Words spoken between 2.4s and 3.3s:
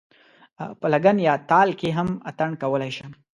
کولای شم.